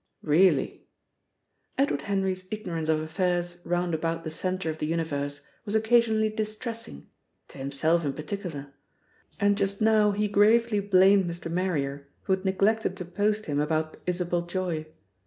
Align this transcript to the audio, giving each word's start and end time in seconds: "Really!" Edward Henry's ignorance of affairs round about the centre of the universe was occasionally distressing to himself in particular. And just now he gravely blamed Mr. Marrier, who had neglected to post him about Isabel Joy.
"Really!" 0.23 0.87
Edward 1.77 2.01
Henry's 2.01 2.47
ignorance 2.49 2.89
of 2.89 3.01
affairs 3.01 3.57
round 3.63 3.93
about 3.93 4.23
the 4.23 4.31
centre 4.31 4.71
of 4.71 4.79
the 4.79 4.87
universe 4.87 5.41
was 5.63 5.75
occasionally 5.75 6.29
distressing 6.29 7.07
to 7.49 7.59
himself 7.59 8.03
in 8.03 8.13
particular. 8.13 8.73
And 9.39 9.55
just 9.55 9.79
now 9.79 10.09
he 10.09 10.27
gravely 10.27 10.79
blamed 10.79 11.29
Mr. 11.29 11.51
Marrier, 11.51 12.07
who 12.23 12.33
had 12.33 12.45
neglected 12.45 12.97
to 12.97 13.05
post 13.05 13.45
him 13.45 13.59
about 13.59 13.97
Isabel 14.07 14.41
Joy. 14.47 14.87